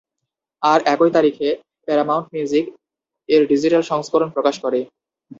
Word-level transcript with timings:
আর 0.61 0.79
একই 0.85 1.11
তারিখে 1.13 1.47
Paramount 1.87 2.27
Music 2.33 2.65
এর 3.29 3.41
ডিজিটাল 3.47 3.83
সংস্করণ 3.91 4.29
প্রকাশ 4.29 4.55
করে। 4.59 4.79